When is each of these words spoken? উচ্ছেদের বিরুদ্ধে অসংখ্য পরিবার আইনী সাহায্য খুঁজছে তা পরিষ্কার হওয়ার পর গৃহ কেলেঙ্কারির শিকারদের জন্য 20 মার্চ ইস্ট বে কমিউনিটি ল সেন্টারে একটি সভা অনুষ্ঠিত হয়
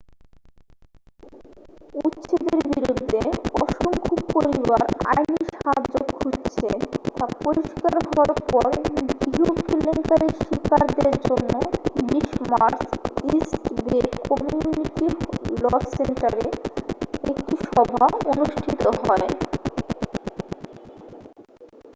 উচ্ছেদের 2.01 2.59
বিরুদ্ধে 2.69 3.21
অসংখ্য 3.61 4.13
পরিবার 4.33 4.83
আইনী 5.11 5.41
সাহায্য 5.53 5.93
খুঁজছে 6.15 6.69
তা 7.15 7.25
পরিষ্কার 7.43 7.93
হওয়ার 8.05 8.31
পর 8.49 8.69
গৃহ 9.25 9.49
কেলেঙ্কারির 9.67 10.33
শিকারদের 10.41 11.13
জন্য 11.27 11.53
20 12.07 12.51
মার্চ 12.51 12.79
ইস্ট 13.33 13.63
বে 13.83 13.97
কমিউনিটি 14.27 15.07
ল 15.61 15.63
সেন্টারে 15.91 16.45
একটি 17.31 17.55
সভা 17.67 18.05
অনুষ্ঠিত 18.31 18.83
হয় 18.99 19.27